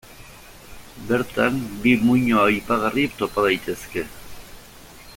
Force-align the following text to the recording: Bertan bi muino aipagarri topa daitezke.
Bertan 1.11 1.59
bi 1.83 1.93
muino 2.07 2.41
aipagarri 2.47 3.07
topa 3.21 3.45
daitezke. 3.49 4.07